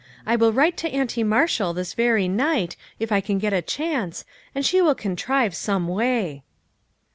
[0.25, 4.25] I will write to Auntie Marshall this very night if I can get a chance,
[4.55, 6.41] and she will contrive some way."